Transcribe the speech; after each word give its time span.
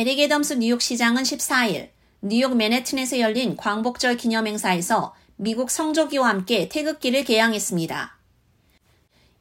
에릭 0.00 0.18
애덤스 0.18 0.54
뉴욕 0.54 0.80
시장은 0.80 1.24
14일 1.24 1.90
뉴욕 2.22 2.56
맨해튼에서 2.56 3.20
열린 3.20 3.54
광복절 3.54 4.16
기념 4.16 4.46
행사에서 4.46 5.14
미국 5.36 5.70
성조기와 5.70 6.26
함께 6.26 6.70
태극기를 6.70 7.24
개양했습니다. 7.24 8.16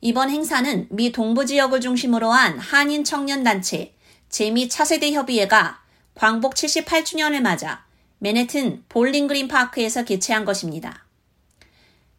이번 0.02 0.30
행사는 0.30 0.88
미 0.90 1.14
동부 1.14 1.46
지역을 1.46 1.80
중심으로 1.80 2.30
한 2.30 2.60
한인 2.60 3.06
청년 3.06 3.42
단체 3.42 3.96
재미 4.28 4.68
차세대 4.68 5.14
협의회가 5.14 5.82
광복 6.14 6.55
78주년을 6.55 7.39
맞아 7.39 7.86
맨해튼 8.18 8.84
볼링 8.89 9.28
그린 9.28 9.48
파크에서 9.48 10.04
개최한 10.04 10.44
것입니다. 10.44 11.05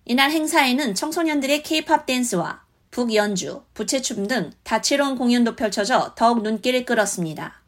이날 0.06 0.30
행사에는 0.30 0.94
청소년들의 0.94 1.62
케이팝 1.62 2.06
댄스와 2.06 2.64
북 2.90 3.14
연주, 3.14 3.64
부채춤 3.74 4.28
등 4.28 4.50
다채로운 4.62 5.16
공연도 5.16 5.56
펼쳐져 5.56 6.14
더욱 6.16 6.42
눈길을 6.42 6.86
끌었습니다. 6.86 7.59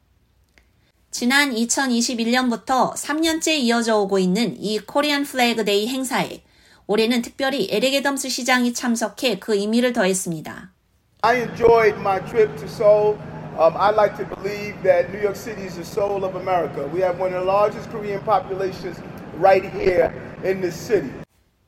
지난 1.12 1.52
2021년부터 1.52 2.94
3년째 2.94 3.48
이어져 3.58 3.98
오고 3.98 4.18
있는 4.18 4.56
이 4.58 4.78
Korean 4.78 5.24
Flag 5.24 5.66
Day 5.66 5.86
행사에 5.86 6.42
올해는 6.86 7.20
특별히 7.20 7.68
에릭 7.70 7.92
애덤스 7.96 8.30
시장이 8.30 8.72
참석해 8.72 9.38
그 9.38 9.54
의미를 9.54 9.92
더했습니다. 9.92 10.72
I 11.20 11.40
enjoyed 11.40 12.00
my 12.00 12.18
trip 12.24 12.56
to 12.56 12.64
Seoul. 12.64 13.18
Um, 13.60 13.76
I 13.76 13.92
like 13.92 14.16
to 14.16 14.24
believe 14.24 14.82
that 14.84 15.12
New 15.12 15.20
York 15.20 15.36
City 15.36 15.66
is 15.66 15.74
the 15.74 15.84
Seoul 15.84 16.24
of 16.24 16.34
America. 16.34 16.88
We 16.88 17.02
have 17.02 17.20
one 17.20 17.36
of 17.36 17.44
the 17.44 17.46
largest 17.46 17.90
Korean 17.90 18.24
populations 18.24 18.98
right 19.38 19.68
here 19.68 20.08
in 20.42 20.62
this 20.62 20.74
city. 20.74 21.12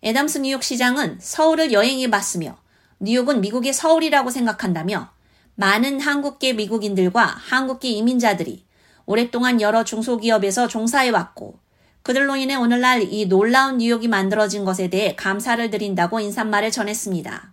애덤스 0.03 0.39
뉴욕 0.39 0.63
시장은 0.63 1.19
서울을 1.21 1.73
여행해 1.73 2.09
봤으며 2.09 2.57
뉴욕은 2.99 3.43
미국의 3.43 3.75
서울이라고 3.75 4.31
생각한다며 4.31 5.13
많은 5.57 6.01
한국계 6.01 6.55
미국인들과 6.55 7.27
한국계 7.27 7.91
이민자들이 7.91 8.65
오랫동안 9.07 9.61
여러 9.61 9.85
중소기업에서 9.85 10.69
종사해 10.69 11.11
왔고 11.11 11.59
그들로 12.03 12.37
인해 12.37 12.55
오늘날 12.55 13.03
이 13.03 13.27
놀라운 13.27 13.79
뉴욕이 13.79 14.09
만들어진 14.09 14.65
것에 14.65 14.89
대해 14.89 15.17
감사를 15.17 15.71
드린다고 15.71 16.21
인사말을 16.21 16.71
전했습니다. 16.71 17.53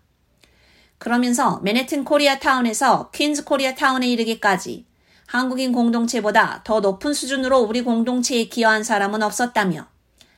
그러면서 0.97 1.59
맨해튼 1.63 2.03
코리아 2.03 2.37
타운에서 2.37 3.11
퀸즈 3.11 3.45
코리아 3.45 3.73
타운에 3.73 4.07
이르기까지 4.07 4.85
한국인 5.25 5.71
공동체보다 5.71 6.61
더 6.65 6.81
높은 6.81 7.13
수준으로 7.13 7.59
우리 7.59 7.81
공동체에 7.81 8.45
기여한 8.45 8.83
사람은 8.83 9.23
없었다며 9.23 9.87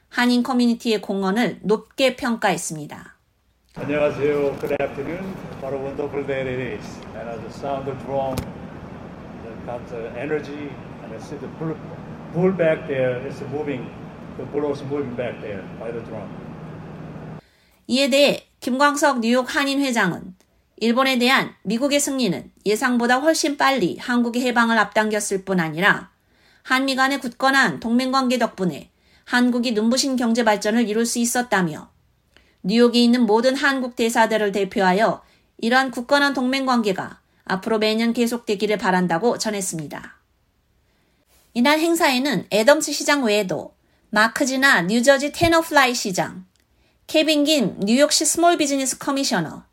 한인 0.09 0.43
커뮤니티의 0.43 1.01
공헌을 1.01 1.61
높게 1.63 2.15
평가했습니다. 2.15 3.17
안녕하세요. 3.75 4.59
Good 4.59 4.77
it 6.29 6.47
is. 6.47 6.85
And 7.15 7.27
as 7.27 7.59
drum, 8.05 8.35
got 9.65 9.81
the 9.89 10.11
energy, 10.19 10.71
and 11.03 11.13
I 11.13 11.19
see 11.19 11.37
the 11.39 11.47
bull, 11.59 11.75
bull 12.33 12.51
back 12.51 12.87
there 12.87 13.25
is 13.27 13.41
moving. 13.51 13.87
The 14.37 14.45
bull 14.51 14.69
was 14.69 14.83
moving 14.83 15.15
back 15.15 15.39
there 15.41 15.63
by 15.79 15.91
the 15.91 16.03
drum. 16.03 16.27
이에 17.87 18.09
대해 18.09 18.47
김광석 18.59 19.19
뉴욕 19.19 19.43
한인 19.53 19.81
회장은 19.81 20.35
일본에 20.77 21.17
대한 21.17 21.53
미국의 21.63 21.99
승리는 21.99 22.51
예상보다 22.65 23.19
훨씬 23.19 23.57
빨리 23.57 23.97
한국의 23.99 24.41
해방을 24.43 24.77
앞당겼을 24.77 25.43
뿐 25.43 25.59
아니라 25.59 26.09
한미 26.63 26.95
간의 26.95 27.19
굳건한 27.19 27.79
동맹관계 27.81 28.37
덕분에 28.37 28.89
한국이 29.25 29.73
눈부신 29.73 30.15
경제 30.15 30.43
발전을 30.43 30.87
이룰 30.87 31.05
수 31.05 31.19
있었다며 31.19 31.89
뉴욕에 32.63 32.99
있는 32.99 33.25
모든 33.25 33.55
한국 33.55 33.95
대사들을 33.95 34.53
대표하여 34.53 35.21
이러한 35.57 35.91
굳건한 35.91 36.33
동맹관계가 36.33 37.19
앞으로 37.45 37.79
매년 37.79 38.13
계속되기를 38.13 38.77
바란다고 38.77 39.37
전했습니다. 39.37 40.19
이날 41.53 41.79
행사에는 41.79 42.47
애덤스 42.51 42.91
시장 42.91 43.23
외에도 43.23 43.75
마크 44.09 44.50
지나 44.50 44.83
뉴저지 44.83 45.31
테너플라이 45.31 45.93
시장, 45.93 46.45
케빈 47.07 47.43
김 47.43 47.79
뉴욕시 47.79 48.25
small 48.25 48.57
business 48.57 48.97
commissioner, 48.97 49.63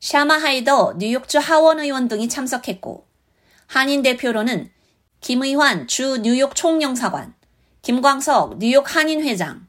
샤마 0.00 0.38
하이더 0.38 0.94
뉴욕주 0.98 1.38
하원 1.38 1.78
의원 1.78 2.08
등이 2.08 2.28
참석했고 2.28 3.06
한인 3.66 4.02
대표로는 4.02 4.70
김의환 5.20 5.86
주 5.86 6.18
뉴욕 6.22 6.56
총영사관, 6.56 7.34
김광석 7.82 8.58
뉴욕 8.58 8.96
한인 8.96 9.22
회장, 9.22 9.68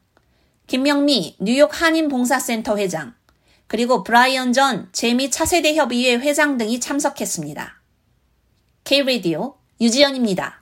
김명미 0.66 1.36
뉴욕 1.38 1.80
한인 1.80 2.08
봉사센터 2.08 2.78
회장, 2.78 3.14
그리고 3.66 4.04
브라이언 4.04 4.52
전 4.52 4.88
재미 4.92 5.30
차세대 5.30 5.74
협의회 5.74 6.16
회장 6.16 6.58
등이 6.58 6.80
참석했습니다. 6.80 7.80
K-Radio 8.84 9.54
유지연입니다. 9.80 10.61